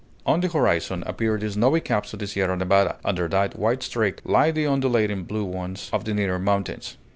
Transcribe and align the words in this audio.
On 0.25 0.39
the 0.41 0.47
horizon 0.47 1.03
appear 1.05 1.37
the 1.37 1.51
snowy 1.51 1.79
caps 1.79 2.11
of 2.11 2.17
the 2.17 2.25
Sierra 2.25 2.57
Nevada; 2.57 2.97
under 3.05 3.27
that 3.27 3.55
white 3.59 3.83
streak 3.83 4.19
lie 4.25 4.49
the 4.49 4.65
undulating 4.65 5.25
blue 5.25 5.45
ones 5.45 5.91
of 5.93 6.05
the 6.05 6.13
nearer 6.15 6.39
mountains. 6.39 6.97